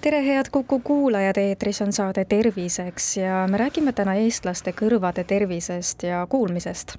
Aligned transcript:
tere, 0.00 0.20
head 0.22 0.46
Kuku 0.52 0.80
kuulajad, 0.84 1.36
eetris 1.36 1.82
on 1.82 1.92
saade 1.92 2.24
Terviseks 2.24 3.16
ja 3.16 3.46
me 3.50 3.58
räägime 3.58 3.92
täna 3.92 4.14
eestlaste 4.14 4.72
kõrvade 4.72 5.24
tervisest 5.26 6.02
ja 6.02 6.26
kuulmisest. 6.30 6.94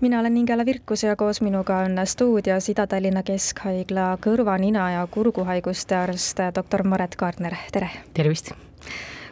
mina 0.00 0.20
olen 0.20 0.36
Ingela 0.36 0.64
Virkus 0.64 1.02
ja 1.02 1.16
koos 1.16 1.40
minuga 1.40 1.76
on 1.84 2.00
stuudios 2.04 2.68
Ida-Tallinna 2.68 3.22
Keskhaigla 3.22 4.16
kõrva, 4.24 4.58
nina 4.58 4.90
ja 4.90 5.06
kurguhaiguste 5.10 5.96
arst 5.96 6.40
doktor 6.54 6.82
Maret 6.82 7.16
Kaartner, 7.16 7.56
tere! 7.72 7.90
tervist! 8.14 8.52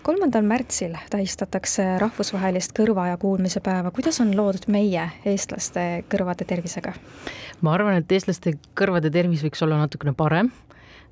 kolmandal 0.03 0.43
märtsil 0.43 0.95
tähistatakse 1.11 1.99
rahvusvahelist 1.99 2.77
kõrva 2.77 3.09
ja 3.09 3.17
kuulmise 3.17 3.61
päeva, 3.61 3.91
kuidas 3.91 4.21
on 4.21 4.37
lood 4.37 4.69
meie, 4.69 5.09
eestlaste 5.25 6.05
kõrvade 6.13 6.45
tervisega? 6.45 6.93
ma 7.61 7.73
arvan, 7.73 7.97
et 7.97 8.13
eestlaste 8.13 8.59
kõrvade 8.77 9.11
tervis 9.11 9.43
võiks 9.43 9.65
olla 9.65 9.81
natukene 9.81 10.13
parem 10.13 10.53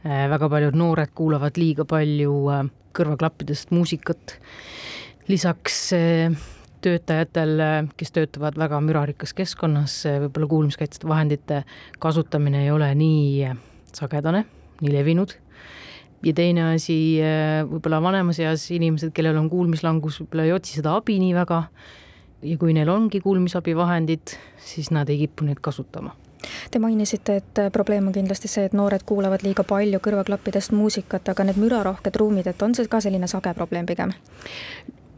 väga 0.04 0.48
paljud 0.52 0.76
noored 0.76 1.12
kuulavad 1.16 1.56
liiga 1.56 1.86
palju 1.88 2.32
äh, 2.52 2.66
kõrvaklappidest 2.94 3.72
muusikat. 3.72 4.38
lisaks 5.28 5.92
äh, 5.96 6.34
töötajatel, 6.84 7.62
kes 7.96 8.12
töötavad 8.12 8.58
väga 8.60 8.80
mürarikkas 8.84 9.32
keskkonnas, 9.32 10.02
võib-olla 10.26 10.48
kuulmiskaitsete 10.50 11.08
vahendite 11.08 11.62
kasutamine 11.98 12.66
ei 12.66 12.70
ole 12.70 12.90
nii 12.94 13.48
sagedane, 13.96 14.44
nii 14.82 14.92
levinud. 14.92 15.32
ja 16.24 16.32
teine 16.36 16.74
asi, 16.74 17.20
võib-olla 17.70 18.02
vanemas 18.04 18.38
eas 18.38 18.66
inimesed, 18.70 19.14
kellel 19.16 19.40
on 19.40 19.48
kuulmislangus, 19.48 20.20
võib-olla 20.20 20.44
ei 20.44 20.52
otsi 20.52 20.76
seda 20.76 20.96
abi 20.98 21.16
nii 21.22 21.32
väga. 21.34 21.62
ja 22.42 22.58
kui 22.60 22.76
neil 22.76 22.92
ongi 22.92 23.20
kuulmisabivahendid, 23.24 24.36
siis 24.60 24.90
nad 24.92 25.08
ei 25.08 25.24
kipu 25.24 25.48
neid 25.48 25.64
kasutama 25.64 26.12
Te 26.70 26.78
mainisite, 26.82 27.36
et 27.36 27.62
probleem 27.72 28.08
on 28.08 28.16
kindlasti 28.16 28.48
see, 28.50 28.66
et 28.68 28.76
noored 28.76 29.04
kuulavad 29.06 29.44
liiga 29.46 29.64
palju 29.68 30.00
kõrvaklappidest 30.04 30.74
muusikat, 30.76 31.28
aga 31.32 31.48
need 31.48 31.60
mürarohked 31.60 32.20
ruumid, 32.20 32.50
et 32.50 32.62
on 32.62 32.74
see 32.74 32.90
ka 32.90 33.00
selline 33.04 33.30
sage 33.30 33.54
probleem 33.54 33.86
pigem? 33.86 34.14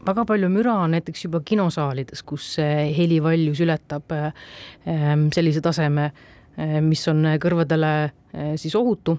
väga 0.07 0.23
palju 0.23 0.47
müra 0.47 0.73
on 0.85 0.93
näiteks 0.95 1.25
juba 1.25 1.41
kinosaalides, 1.43 2.21
kus 2.23 2.53
helivaljus 2.97 3.59
ületab 3.65 4.13
ähm, 4.15 5.27
sellise 5.35 5.59
taseme, 5.63 6.11
äh, 6.55 6.77
mis 6.83 7.03
on 7.11 7.25
kõrvadele 7.43 7.95
siis 8.59 8.75
ohutu. 8.77 9.17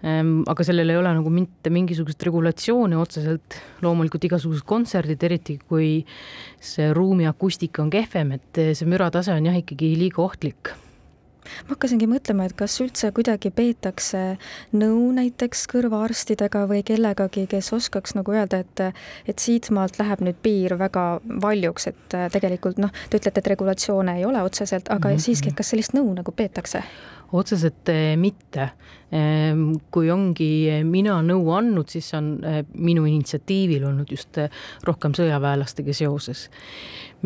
Aga 0.00 0.64
sellel 0.64 0.88
ei 0.88 0.96
ole 0.96 1.10
nagu 1.12 1.28
mitte 1.28 1.68
mingisugust 1.68 2.22
regulatsiooni 2.24 2.96
otseselt, 2.96 3.58
loomulikult 3.84 4.24
igasugused 4.30 4.64
kontserdid, 4.64 5.20
eriti 5.28 5.58
kui 5.60 5.90
see 6.56 6.88
ruumi 6.96 7.28
akustika 7.28 7.82
on 7.84 7.90
kehvem, 7.92 8.32
et 8.38 8.62
see 8.72 8.88
müratase 8.88 9.34
on 9.36 9.50
jah, 9.50 9.58
ikkagi 9.60 9.92
liiga 10.00 10.22
ohtlik 10.24 10.72
ma 11.66 11.74
hakkasingi 11.74 12.08
mõtlema, 12.10 12.46
et 12.46 12.56
kas 12.58 12.76
üldse 12.82 13.10
kuidagi 13.16 13.50
peetakse 13.54 14.24
nõu 14.72 15.10
näiteks 15.16 15.66
kõrvaarstidega 15.72 16.66
või 16.70 16.82
kellegagi, 16.86 17.46
kes 17.50 17.72
oskaks 17.76 18.16
nagu 18.18 18.34
öelda, 18.34 18.62
et 18.64 18.84
et 19.28 19.38
siitmaalt 19.38 19.98
läheb 20.00 20.24
nüüd 20.24 20.40
piir 20.42 20.76
väga 20.78 21.20
valjuks, 21.42 21.86
et 21.92 22.18
tegelikult 22.32 22.80
noh, 22.82 22.92
te 23.10 23.20
ütlete, 23.20 23.40
et 23.40 23.52
regulatsioone 23.54 24.18
ei 24.18 24.24
ole 24.24 24.42
otseselt, 24.42 24.88
aga 24.90 25.08
mm 25.08 25.14
-hmm. 25.14 25.24
siiski, 25.28 25.48
et 25.48 25.56
kas 25.56 25.72
sellist 25.72 25.94
nõu 25.94 26.14
nagu 26.14 26.32
peetakse? 26.32 26.82
Otseselt 27.32 27.88
eh, 27.92 28.16
mitte. 28.20 28.70
Ehm, 29.10 29.72
kui 29.90 30.10
ongi 30.10 30.80
mina 30.86 31.16
nõu 31.26 31.50
andnud, 31.56 31.90
siis 31.90 32.12
on 32.14 32.32
eh, 32.46 32.60
minu 32.74 33.06
initsiatiivil 33.10 33.88
olnud 33.88 34.10
just 34.10 34.38
eh, 34.38 34.50
rohkem 34.86 35.16
sõjaväelastega 35.18 35.94
seoses 35.96 36.48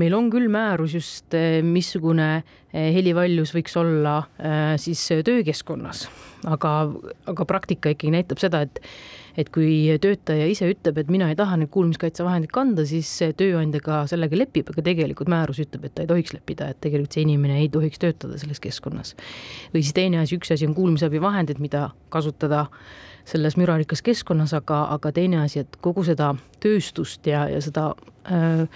meil 0.00 0.14
on 0.16 0.30
küll 0.32 0.48
määrus 0.52 0.94
just, 0.96 1.34
eh, 1.34 1.60
missugune 1.62 2.28
eh, 2.72 2.90
helivaljus 2.94 3.54
võiks 3.54 3.76
olla 3.78 4.16
eh, 4.38 4.74
siis 4.80 5.02
töökeskkonnas, 5.26 6.06
aga, 6.50 6.74
aga 7.30 7.46
praktika 7.48 7.94
ikkagi 7.94 8.14
näitab 8.14 8.42
seda, 8.42 8.64
et 8.66 8.82
et 9.36 9.50
kui 9.54 9.68
töötaja 10.00 10.46
ise 10.50 10.68
ütleb, 10.70 10.98
et 11.00 11.10
mina 11.12 11.28
ei 11.32 11.38
taha 11.38 11.58
nüüd 11.60 11.70
kuulmiskaitsevahendit 11.74 12.52
kanda, 12.54 12.84
siis 12.88 13.10
tööandja 13.38 13.82
ka 13.84 14.02
sellega 14.10 14.38
lepib, 14.38 14.70
aga 14.72 14.84
tegelikult 14.86 15.32
määrus 15.32 15.62
ütleb, 15.64 15.88
et 15.88 15.96
ta 15.96 16.04
ei 16.04 16.10
tohiks 16.10 16.36
leppida, 16.36 16.70
et 16.70 16.80
tegelikult 16.84 17.16
see 17.16 17.26
inimene 17.26 17.58
ei 17.62 17.70
tohiks 17.72 18.02
töötada 18.02 18.38
selles 18.40 18.62
keskkonnas. 18.62 19.14
või 19.74 19.82
siis 19.82 19.96
teine 19.96 20.22
asi, 20.22 20.38
üks 20.38 20.54
asi 20.54 20.66
on 20.66 20.74
kuulmisabivahendid, 20.74 21.58
mida 21.58 21.90
kasutada 22.08 22.66
selles 23.24 23.56
mürarikas 23.56 24.02
keskkonnas, 24.04 24.52
aga, 24.54 24.84
aga 24.94 25.12
teine 25.12 25.40
asi, 25.42 25.64
et 25.64 25.76
kogu 25.80 26.04
seda 26.04 26.34
tööstust 26.60 27.26
ja, 27.26 27.48
ja 27.48 27.60
seda 27.64 27.94
äh, 28.28 28.66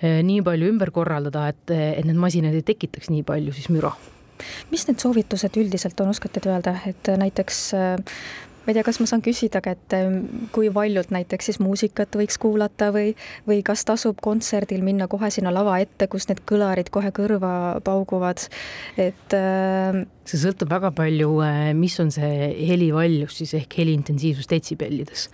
Eh, 0.00 0.22
nii 0.24 0.40
palju 0.40 0.70
ümber 0.72 0.88
korraldada, 0.96 1.50
et, 1.52 1.68
et 1.74 2.06
need 2.08 2.16
masinad 2.16 2.54
ei 2.56 2.64
tekitaks 2.64 3.10
nii 3.12 3.20
palju 3.26 3.52
siis 3.52 3.68
müra. 3.72 3.92
mis 4.70 4.86
need 4.88 4.96
soovitused 5.02 5.56
üldiselt 5.60 5.98
on, 6.00 6.14
oskate 6.14 6.40
te 6.40 6.48
öelda, 6.48 6.72
et 6.88 7.10
näiteks 7.20 7.58
eh, 7.76 8.20
ma 8.64 8.72
ei 8.72 8.76
tea, 8.76 8.84
kas 8.86 9.00
ma 9.00 9.08
saan 9.08 9.22
küsida 9.24 9.62
et 9.70 9.96
eh, 9.96 10.08
kui 10.54 10.70
valjult 10.74 11.12
näiteks 11.14 11.50
siis 11.50 11.60
muusikat 11.62 12.16
võiks 12.20 12.38
kuulata 12.40 12.90
või, 12.94 13.14
või 13.48 13.60
kas 13.66 13.84
tasub 13.88 14.20
kontserdil 14.22 14.84
minna 14.86 15.08
kohe 15.10 15.30
sinna 15.32 15.52
lava 15.54 15.78
ette, 15.82 16.08
kus 16.12 16.28
need 16.30 16.42
kõlarid 16.48 16.92
kohe 16.92 17.12
kõrva 17.16 17.52
pauguvad, 17.84 18.46
et 19.00 19.36
äh.... 19.36 20.02
see 20.28 20.42
sõltub 20.44 20.70
väga 20.72 20.92
palju, 20.96 21.36
mis 21.78 21.98
on 22.02 22.12
see 22.14 22.50
helivaljus 22.70 23.40
siis 23.40 23.56
ehk 23.62 23.80
heliintensiivsus 23.80 24.50
detsibellides 24.50 25.28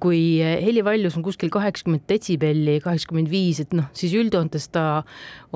kui 0.00 0.20
helivaljus 0.40 1.18
on 1.18 1.24
kuskil 1.26 1.50
kaheksakümmend 1.52 2.06
detsibelli, 2.08 2.78
kaheksakümmend 2.80 3.28
viis, 3.28 3.58
et 3.60 3.74
noh, 3.76 3.90
siis 3.92 4.14
üldjoontes 4.16 4.70
ta 4.72 5.02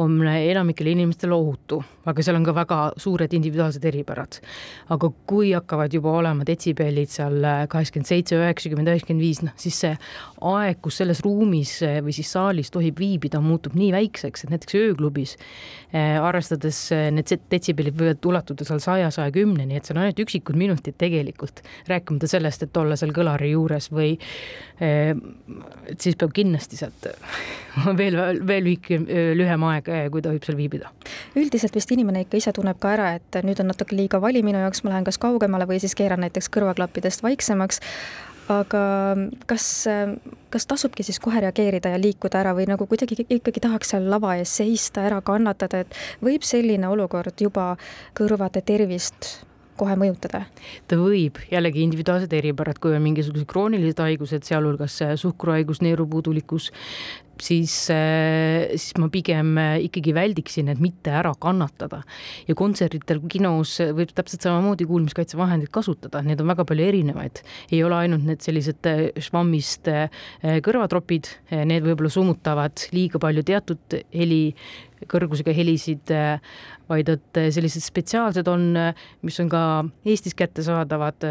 on 0.00 0.19
enamikele 0.28 0.93
inimestele 0.93 1.33
ohutu, 1.33 1.78
aga 2.09 2.25
seal 2.25 2.37
on 2.37 2.44
ka 2.44 2.55
väga 2.56 2.78
suured 3.00 3.33
individuaalsed 3.37 3.84
eripärad. 3.88 4.41
aga 4.93 5.09
kui 5.28 5.53
hakkavad 5.53 5.93
juba 5.93 6.12
olema 6.19 6.44
detsibellid 6.44 7.10
seal 7.12 7.38
kaheksakümmend 7.72 8.09
seitse, 8.09 8.37
üheksakümmend, 8.37 8.88
üheksakümmend 8.93 9.25
viis, 9.25 9.43
noh 9.44 9.56
siis 9.56 9.78
see 9.84 9.93
aeg, 10.53 10.81
kus 10.84 11.00
selles 11.00 11.22
ruumis 11.25 11.75
või 12.04 12.15
siis 12.16 12.33
saalis 12.33 12.72
tohib 12.72 13.00
viibida, 13.00 13.41
muutub 13.41 13.77
nii 13.78 13.91
väikseks, 13.94 14.44
et 14.44 14.53
näiteks 14.53 14.78
ööklubis 14.81 15.37
äh, 15.37 16.19
arvestades 16.21 16.84
äh, 16.93 17.09
need 17.15 17.33
detsibellid 17.53 17.97
võivad 17.99 18.31
ulatuda 18.33 18.66
seal 18.69 18.83
saja, 18.84 19.10
saja 19.15 19.33
kümneni, 19.34 19.77
et 19.78 19.89
seal 19.89 19.99
on 19.99 20.06
ainult 20.06 20.25
üksikud 20.25 20.59
minutid 20.59 20.99
tegelikult, 21.00 21.65
rääkimata 21.91 22.31
sellest, 22.31 22.66
et 22.66 22.81
olla 22.81 22.99
seal 23.00 23.15
kõlari 23.16 23.53
juures 23.53 23.62
juures 23.62 23.89
või 23.95 24.17
eh, 24.83 25.12
et 25.89 26.03
siis 26.03 26.19
peab 26.19 26.34
kindlasti 26.37 26.81
sealt 26.81 27.06
veel, 28.00 28.19
veel 28.47 28.67
lühike, 28.67 28.99
lühem 29.39 29.69
aeg, 29.71 29.93
eh, 29.93 30.09
kui 30.12 30.25
tohib 30.25 30.45
seal 30.47 30.59
viibida. 30.59 30.91
üldiselt 31.39 31.78
vist 31.78 31.95
inimene 31.95 32.27
ikka 32.27 32.41
ise 32.43 32.53
tunneb 32.56 32.81
ka 32.83 32.97
ära, 32.97 33.12
et 33.21 33.41
nüüd 33.47 33.62
on 33.62 33.72
natuke 33.72 33.97
liiga 33.97 34.21
vali 34.22 34.45
minu 34.45 34.61
jaoks, 34.62 34.84
ma 34.84 34.97
lähen 34.97 35.09
kas 35.09 35.21
kaugemale 35.22 35.69
või 35.71 35.81
siis 35.83 35.97
keeran 35.99 36.25
näiteks 36.27 36.51
kõrvaklappidest 36.53 37.25
vaiksemaks 37.25 37.83
aga 38.51 38.83
kas, 39.47 39.67
kas 40.51 40.67
tasubki 40.69 41.05
siis 41.06 41.21
kohe 41.22 41.41
reageerida 41.45 41.93
ja 41.95 42.01
liikuda 42.01 42.41
ära 42.43 42.55
või 42.56 42.67
nagu 42.71 42.87
kuidagi 42.91 43.27
ikkagi 43.28 43.62
tahaks 43.62 43.95
seal 43.95 44.09
lava 44.11 44.34
ees 44.41 44.56
seista, 44.59 45.06
ära 45.06 45.21
kannatada, 45.25 45.84
et 45.84 45.97
võib 46.25 46.45
selline 46.47 46.91
olukord 46.91 47.39
juba 47.41 47.72
kõrvade 48.19 48.65
tervist 48.67 49.45
kohe 49.81 49.97
mõjutada? 49.99 50.44
ta 50.88 50.99
võib, 51.00 51.41
jällegi 51.50 51.84
individuaalsed 51.87 52.33
eripärad, 52.37 52.81
kui 52.83 52.94
on 52.97 53.03
mingisugused 53.05 53.49
kroonilised 53.50 54.03
haigused, 54.03 54.47
sealhulgas 54.49 54.99
äh, 55.05 55.15
suhkruhaigus, 55.21 55.83
neerupuudulikkus, 55.84 56.71
siis, 57.42 57.75
äh, 57.91 58.70
siis 58.76 58.97
ma 59.00 59.08
pigem 59.12 59.56
äh, 59.60 59.76
ikkagi 59.88 60.14
väldiksin, 60.16 60.70
et 60.72 60.82
mitte 60.82 61.12
ära 61.14 61.32
kannatada. 61.41 62.03
ja 62.48 62.54
kontserditel, 62.58 63.20
kinos 63.30 63.78
võib 63.97 64.12
täpselt 64.14 64.47
samamoodi 64.47 64.86
kuulmiskaitsevahendeid 64.88 65.72
kasutada, 65.74 66.22
neid 66.27 66.41
on 66.42 66.50
väga 66.53 66.66
palju 66.68 66.86
erinevaid. 66.86 67.42
ei 67.72 67.83
ole 67.84 67.98
ainult 68.04 68.27
need 68.27 68.44
sellised 68.44 68.86
švammist 69.22 69.89
kõrvatropid, 70.42 71.28
need 71.50 71.84
võib-olla 71.86 72.10
summutavad 72.12 72.86
liiga 72.94 73.21
palju 73.22 73.45
teatud 73.47 73.98
heli 74.12 74.54
kõrgusega 75.10 75.54
helisid, 75.54 76.12
vaid 76.88 77.09
et 77.10 77.41
sellised 77.54 77.83
spetsiaalsed 77.83 78.48
on, 78.50 78.68
mis 79.27 79.41
on 79.42 79.50
ka 79.50 79.62
Eestis 80.06 80.36
kättesaadavad 80.38 81.27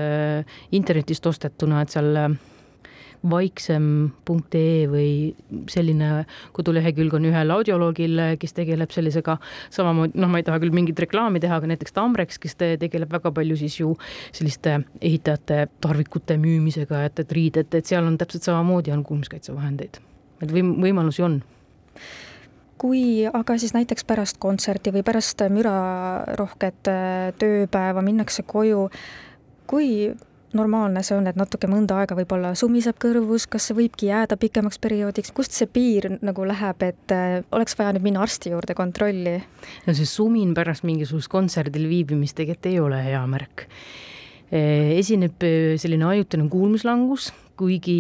internetist 0.76 1.28
ostetuna, 1.32 1.84
et 1.84 1.94
seal 1.94 2.40
vaiksem.ee 3.30 4.88
või 4.90 5.10
selline 5.70 6.24
kodulehekülg 6.56 7.14
on 7.18 7.28
ühel 7.30 7.54
audioloogil, 7.54 8.18
kes 8.42 8.56
tegeleb 8.58 8.94
sellisega, 8.94 9.38
samamoodi 9.74 10.18
noh, 10.22 10.32
ma 10.32 10.42
ei 10.42 10.48
taha 10.48 10.62
küll 10.64 10.74
mingit 10.74 11.00
reklaami 11.04 11.42
teha, 11.44 11.60
aga 11.62 11.70
näiteks 11.70 11.94
Tamrex, 11.98 12.42
kes 12.42 12.58
te, 12.58 12.74
tegeleb 12.82 13.14
väga 13.14 13.34
palju 13.36 13.60
siis 13.62 13.78
ju 13.80 13.94
selliste 14.32 14.80
ehitajate 15.02 15.68
tarvikute 15.84 16.40
müümisega, 16.42 17.06
et, 17.10 17.22
et 17.22 17.38
riided, 17.38 17.70
et 17.78 17.94
seal 17.94 18.10
on 18.10 18.18
täpselt 18.22 18.48
samamoodi 18.48 18.94
on 18.96 19.06
kuulmiskaitsevahendeid, 19.06 20.02
et 20.42 20.52
võim-, 20.52 20.76
võimalusi 20.82 21.26
on. 21.28 21.40
Kui 22.82 23.28
aga 23.30 23.60
siis 23.62 23.76
näiteks 23.76 24.08
pärast 24.10 24.40
kontserti 24.42 24.90
või 24.90 25.06
pärast 25.06 25.44
mürarohket 25.54 26.90
äh, 26.90 27.30
tööpäeva 27.38 28.02
minnakse 28.02 28.42
koju, 28.50 28.88
kui 29.70 30.10
normaalne 30.58 31.04
see 31.06 31.16
on, 31.18 31.28
et 31.30 31.38
natuke 31.40 31.70
mõnda 31.72 32.02
aega 32.02 32.16
võib-olla 32.18 32.54
sumiseb 32.58 33.00
kõrvus, 33.02 33.48
kas 33.52 33.70
see 33.70 33.78
võibki 33.78 34.10
jääda 34.10 34.38
pikemaks 34.42 34.80
perioodiks, 34.84 35.34
kust 35.36 35.56
see 35.56 35.70
piir 35.72 36.10
nagu 36.22 36.46
läheb, 36.48 36.86
et 36.88 37.16
äh, 37.16 37.40
oleks 37.56 37.78
vaja 37.80 37.96
nüüd 37.96 38.08
minna 38.10 38.24
arsti 38.26 38.54
juurde 38.54 38.76
kontrolli? 38.78 39.38
no 39.88 39.98
see 39.98 40.10
sumin 40.10 40.56
pärast 40.58 40.88
mingisugust 40.88 41.32
kontserdil 41.32 41.88
viibimist 41.92 42.38
tegelikult 42.40 42.72
ei 42.72 42.80
ole 42.80 43.04
hea 43.06 43.22
märk. 43.30 43.68
Äh, 44.52 44.98
esineb 45.00 45.44
äh, 45.48 45.78
selline 45.80 46.10
ajutine 46.10 46.50
kuulmislangus, 46.52 47.30
kuigi 47.56 47.94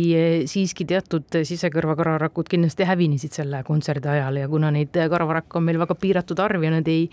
siiski 0.49 0.83
teatud 0.89 1.37
sisekõrvakarvarakud 1.47 2.49
kindlasti 2.51 2.83
hävinesid 2.89 3.37
selle 3.37 3.61
kontserdi 3.63 4.09
ajal 4.11 4.39
ja 4.41 4.49
kuna 4.51 4.71
neid 4.73 4.91
karvarakke 4.91 5.59
on 5.59 5.67
meil 5.67 5.79
väga 5.79 5.95
piiratud 6.01 6.41
arv 6.43 6.65
ja 6.65 6.73
nad 6.73 6.89
ei, 6.91 7.05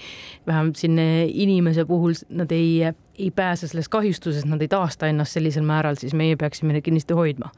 vähemalt 0.48 0.80
siin 0.80 0.98
inimese 0.98 1.84
puhul, 1.86 2.16
nad 2.34 2.50
ei 2.56 2.88
ei 3.18 3.30
pääse 3.34 3.68
sellest 3.68 3.90
kahjustusest, 3.92 4.46
nad 4.50 4.62
ei 4.62 4.70
taasta 4.70 5.10
ennast 5.10 5.34
sellisel 5.36 5.66
määral, 5.66 5.98
siis 6.00 6.14
meie 6.18 6.36
peaksime 6.38 6.74
neid 6.74 6.86
kindlasti 6.86 7.16
hoidma. 7.18 7.50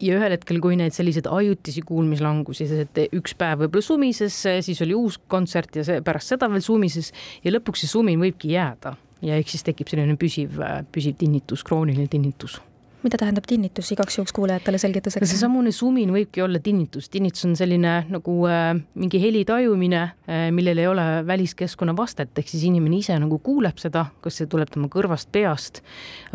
Ja 0.00 0.16
ühel 0.16 0.32
hetkel, 0.32 0.60
kui 0.64 0.78
need 0.80 0.96
sellised 0.96 1.28
ajutisi 1.28 1.84
kuulmislangusi, 1.84 2.68
et 2.80 3.02
üks 3.16 3.36
päev 3.36 3.66
võib-olla 3.66 3.84
sumises, 3.84 4.36
siis 4.64 4.80
oli 4.84 4.96
uus 4.96 5.20
kontsert 5.32 5.76
ja 5.76 5.84
see 5.84 6.00
pärast 6.04 6.32
seda 6.32 6.48
veel 6.52 6.64
sumises 6.64 7.12
ja 7.44 7.52
lõpuks 7.52 7.84
see 7.84 7.92
sumin 7.92 8.20
võibki 8.20 8.54
jääda 8.56 8.96
ja 9.22 9.36
ehk 9.38 9.52
siis 9.52 9.64
tekib 9.66 9.90
selline 9.90 10.16
püsiv, 10.20 10.60
püsiv 10.92 11.16
tinnitus, 11.20 11.64
krooniline 11.66 12.08
tinnitus. 12.10 12.60
Mida 13.00 13.16
tähendab 13.16 13.46
tinnitus 13.48 13.88
igaks 13.94 14.18
juhuks 14.18 14.34
kuulajatele 14.36 14.76
selgituseks? 14.80 15.30
seesamune 15.30 15.70
sumin 15.72 16.10
võibki 16.12 16.42
olla 16.44 16.60
tinnitus, 16.60 17.08
tinnitus 17.08 17.46
on 17.48 17.54
selline 17.56 17.94
nagu 18.12 18.34
äh, 18.44 18.74
mingi 19.00 19.20
heli 19.22 19.40
tajumine 19.48 20.02
äh,, 20.02 20.42
millel 20.52 20.82
ei 20.82 20.88
ole 20.90 21.06
väliskeskkonna 21.26 21.94
vastet, 21.96 22.34
ehk 22.36 22.52
siis 22.52 22.66
inimene 22.68 22.98
ise 23.00 23.16
nagu 23.16 23.38
kuuleb 23.40 23.80
seda, 23.80 24.10
kas 24.20 24.42
see 24.42 24.50
tuleb 24.52 24.68
tema 24.72 24.90
kõrvast, 24.92 25.30
peast, 25.32 25.80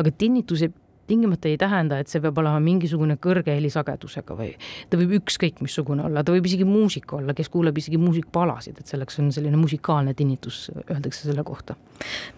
aga 0.02 0.10
tinnitus 0.10 0.66
ei 0.66 0.74
tingimata 1.06 1.48
ei 1.50 1.58
tähenda, 1.60 1.98
et 2.00 2.10
see 2.10 2.22
peab 2.24 2.38
olema 2.42 2.60
mingisugune 2.62 3.16
kõrge 3.22 3.54
helisagedusega 3.56 4.36
või 4.38 4.52
ta 4.90 5.00
võib 5.00 5.16
ükskõik 5.20 5.62
missugune 5.64 6.06
olla, 6.06 6.24
ta 6.26 6.34
võib 6.34 6.48
isegi 6.48 6.66
muusika 6.68 7.18
olla, 7.20 7.34
kes 7.36 7.50
kuuleb 7.52 7.78
isegi 7.80 8.00
muusikapalasid, 8.00 8.80
et 8.80 8.92
selleks 8.92 9.20
on 9.22 9.30
selline 9.34 9.58
musikaalne 9.60 10.14
tinnitus, 10.18 10.66
öeldakse 10.84 11.28
selle 11.28 11.44
kohta. 11.46 11.76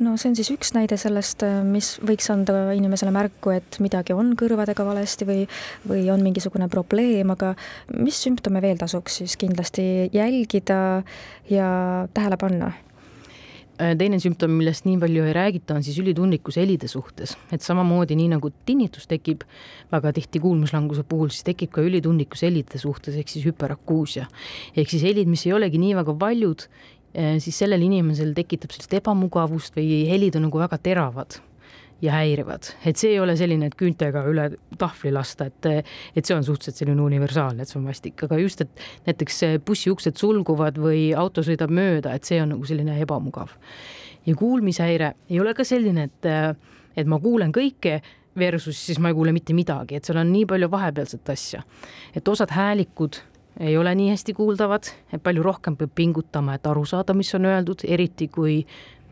no 0.05 0.17
see 0.17 0.33
on 0.33 0.39
siis 0.39 0.53
üks 0.55 0.75
näide 0.77 0.99
sellest, 1.01 1.45
mis 1.69 1.95
võiks 2.05 2.31
anda 2.33 2.69
inimesele 2.77 3.13
märku, 3.15 3.55
et 3.57 3.81
midagi 3.85 4.17
on 4.17 4.35
kõrvadega 4.39 4.87
valesti 4.87 5.29
või, 5.29 5.47
või 5.89 6.07
on 6.13 6.25
mingisugune 6.25 6.69
probleem, 6.73 7.35
aga 7.35 7.55
mis 7.99 8.21
sümptome 8.25 8.63
veel 8.65 8.81
tasuks 8.81 9.23
siis 9.23 9.39
kindlasti 9.41 10.11
jälgida 10.15 11.03
ja 11.51 11.71
tähele 12.15 12.41
panna? 12.41 12.73
Äh, 13.79 13.93
teine 13.95 14.19
sümptom, 14.19 14.57
millest 14.59 14.89
nii 14.89 14.97
palju 14.99 15.23
ei 15.29 15.35
räägita, 15.37 15.77
on 15.79 15.85
siis 15.87 16.01
ülitundlikkus 16.03 16.57
helide 16.59 16.89
suhtes, 16.91 17.37
et 17.55 17.63
samamoodi 17.63 18.17
nii 18.19 18.33
nagu 18.33 18.51
tinnitus 18.67 19.07
tekib 19.07 19.45
väga 19.93 20.11
tihti 20.17 20.43
kuulmislanguse 20.43 21.05
puhul, 21.07 21.31
siis 21.31 21.47
tekib 21.47 21.71
ka 21.77 21.85
ülitundlikkus 21.87 22.43
helide 22.43 22.81
suhtes 22.83 23.15
ehk 23.15 23.31
siis 23.31 23.47
hüperakuusia. 23.47 24.27
ehk 24.75 24.91
siis 24.91 25.07
helid, 25.07 25.31
mis 25.31 25.47
ei 25.47 25.55
olegi 25.55 25.79
nii 25.79 25.95
väga 25.95 26.17
valjud, 26.19 26.67
äh, 27.15 27.37
siis 27.39 27.59
sellel 27.63 27.87
inimesel 27.87 28.35
tekitab 28.35 28.75
sellist 28.75 28.99
ebamugavust 28.99 29.79
või 29.79 30.09
helid 30.11 30.41
on 30.41 30.49
nagu 30.49 30.59
väga 30.59 30.83
teravad 30.83 31.39
ja 32.03 32.13
häirivad, 32.15 32.69
et 32.87 33.01
see 33.01 33.15
ei 33.17 33.21
ole 33.21 33.35
selline, 33.39 33.71
et 33.71 33.77
küüntega 33.79 34.23
üle 34.31 34.49
tahvli 34.79 35.11
lasta, 35.15 35.49
et, 35.51 35.87
et 36.17 36.29
see 36.29 36.37
on 36.37 36.45
suhteliselt 36.47 36.83
selline 36.83 37.03
universaalne, 37.03 37.65
et 37.65 37.71
see 37.71 37.81
on 37.81 37.89
vastik, 37.91 38.23
aga 38.29 38.39
just, 38.39 38.63
et 38.63 38.85
näiteks 39.09 39.41
bussiuksed 39.67 40.21
sulguvad 40.21 40.79
või 40.83 41.09
auto 41.19 41.43
sõidab 41.47 41.73
mööda, 41.75 42.15
et 42.15 42.29
see 42.29 42.39
on 42.43 42.55
nagu 42.55 42.69
selline 42.69 43.01
ebamugav. 43.03 43.55
ja 44.27 44.35
kuulmishäire 44.37 45.15
ei 45.31 45.41
ole 45.41 45.55
ka 45.55 45.65
selline, 45.65 46.07
et, 46.11 46.31
et 46.97 47.07
ma 47.07 47.19
kuulen 47.19 47.53
kõike 47.53 48.01
versus 48.39 48.79
siis 48.87 48.99
ma 48.99 49.11
ei 49.11 49.17
kuule 49.19 49.33
mitte 49.33 49.55
midagi, 49.57 49.99
et 49.99 50.05
seal 50.05 50.21
on 50.21 50.31
nii 50.33 50.47
palju 50.47 50.71
vahepealset 50.71 51.35
asja. 51.35 51.63
et 52.15 52.29
osad 52.29 52.55
häälikud 52.55 53.19
ei 53.61 53.77
ole 53.77 53.95
nii 53.95 54.13
hästi 54.13 54.35
kuuldavad, 54.39 54.87
et 55.13 55.23
palju 55.23 55.43
rohkem 55.43 55.77
peab 55.77 55.91
pingutama, 55.95 56.55
et 56.55 56.67
aru 56.67 56.85
saada, 56.87 57.15
mis 57.15 57.35
on 57.35 57.49
öeldud, 57.51 57.83
eriti 57.85 58.29
kui 58.29 58.61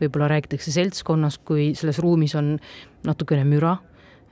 võib-olla 0.01 0.31
räägitakse 0.33 0.73
seltskonnas, 0.75 1.39
kui 1.47 1.71
selles 1.77 2.01
ruumis 2.03 2.35
on 2.39 2.55
natukene 3.07 3.45
müra. 3.47 3.77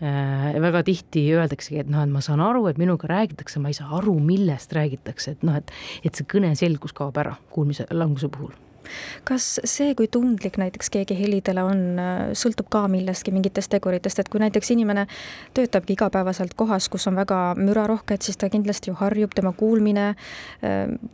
Äh, 0.03 0.51
ja 0.55 0.61
väga 0.63 0.83
tihti 0.83 1.23
öeldaksegi, 1.37 1.79
et 1.85 1.89
noh, 1.91 2.03
et 2.03 2.11
ma 2.11 2.21
saan 2.23 2.43
aru, 2.43 2.65
et 2.67 2.79
minuga 2.81 3.07
räägitakse, 3.11 3.61
ma 3.63 3.71
ei 3.71 3.77
saa 3.77 3.93
aru, 3.99 4.17
millest 4.19 4.75
räägitakse, 4.75 5.37
et 5.37 5.47
noh, 5.47 5.55
et, 5.55 5.71
et 6.03 6.15
see 6.15 6.27
kõneselgus 6.35 6.95
kaob 6.95 7.15
ära 7.21 7.37
kuulmise 7.55 7.87
languse 7.95 8.27
puhul 8.31 8.53
kas 9.27 9.59
see, 9.63 9.93
kui 9.97 10.07
tundlik 10.11 10.59
näiteks 10.61 10.91
keegi 10.93 11.17
helidele 11.19 11.63
on, 11.65 11.83
sõltub 12.37 12.69
ka 12.71 12.85
millestki, 12.91 13.33
mingitest 13.35 13.71
teguritest, 13.73 14.21
et 14.21 14.29
kui 14.31 14.41
näiteks 14.43 14.71
inimene 14.75 15.07
töötabki 15.57 15.95
igapäevaselt 15.95 16.55
kohas, 16.57 16.89
kus 16.91 17.07
on 17.09 17.19
väga 17.19 17.41
mürarohke, 17.59 18.17
et 18.17 18.25
siis 18.25 18.39
ta 18.41 18.49
kindlasti 18.53 18.91
ju 18.91 18.97
harjub, 18.99 19.33
tema 19.35 19.53
kuulmine 19.55 20.13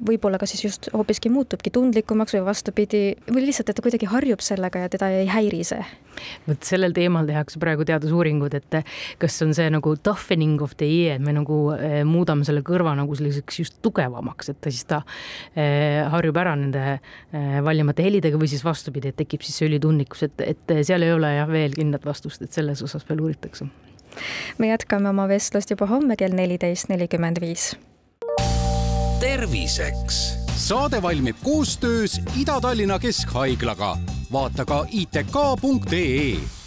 võib-olla 0.08 0.40
ka 0.42 0.50
siis 0.50 0.66
just 0.66 0.90
hoopiski 0.94 1.32
muutubki 1.34 1.74
tundlikumaks 1.74 2.36
või 2.38 2.46
vastupidi, 2.48 3.04
või 3.32 3.48
lihtsalt, 3.48 3.72
et 3.72 3.80
ta 3.80 3.86
kuidagi 3.86 4.10
harjub 4.12 4.44
sellega 4.44 4.86
ja 4.86 4.92
teda 4.92 5.12
ei 5.22 5.30
häiri 5.32 5.64
see? 5.68 5.84
vot 6.46 6.68
sellel 6.68 6.92
teemal 6.94 7.26
tehakse 7.26 7.60
praegu 7.62 7.86
teadusuuringud, 7.88 8.54
et 8.58 8.76
kas 9.22 9.38
on 9.46 9.54
see 9.56 9.70
nagu 9.72 9.94
toughening 10.04 10.62
of 10.62 10.76
the 10.78 10.86
ear, 10.86 11.16
et 11.16 11.24
me 11.24 11.34
nagu 11.34 11.60
muudame 12.08 12.46
selle 12.48 12.64
kõrva 12.68 12.94
nagu 13.00 13.16
selliseks 13.18 13.62
just 13.64 13.78
tugevamaks, 13.86 14.52
et 14.52 14.60
ta 14.62 14.74
siis 14.74 14.86
ta 14.90 15.02
harjub 16.12 16.38
ära 16.44 16.58
nende 16.60 17.00
valjemate 17.64 18.04
helidega 18.06 18.40
või 18.40 18.50
siis 18.52 18.64
vastupidi, 18.66 19.12
et 19.12 19.20
tekib 19.22 19.46
siis 19.46 19.58
see 19.62 19.70
ülitundlikkus, 19.70 20.26
et, 20.28 20.44
et 20.46 20.76
seal 20.88 21.06
ei 21.06 21.14
ole 21.14 21.34
jah 21.36 21.50
veel 21.50 21.76
kindlat 21.78 22.06
vastust, 22.06 22.42
et 22.42 22.54
selles 22.54 22.84
osas 22.84 23.08
veel 23.10 23.24
uuritakse. 23.28 23.68
me 24.58 24.68
jätkame 24.68 25.10
oma 25.10 25.28
vestlust 25.28 25.72
juba 25.72 25.88
homme 25.88 26.16
kell 26.20 26.36
neliteist 26.36 26.90
nelikümmend 26.90 27.42
viis. 27.42 27.76
terviseks. 29.20 30.24
saade 30.56 31.02
valmib 31.02 31.36
koostöös 31.44 32.22
Ida-Tallinna 32.38 33.00
Keskhaiglaga. 33.00 33.98
vaata 34.32 34.66
ka 34.66 34.86
itk.ee 34.92 36.61